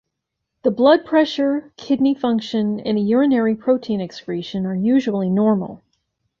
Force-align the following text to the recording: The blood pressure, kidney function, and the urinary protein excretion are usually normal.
The 0.63 0.71
blood 0.71 1.05
pressure, 1.05 1.71
kidney 1.77 2.15
function, 2.15 2.79
and 2.79 2.97
the 2.97 3.03
urinary 3.03 3.53
protein 3.55 4.01
excretion 4.01 4.65
are 4.65 4.73
usually 4.73 5.29
normal. 5.29 5.83